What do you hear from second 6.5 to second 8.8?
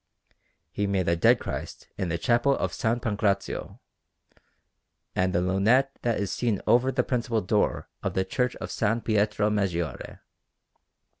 over the principal door of the Church of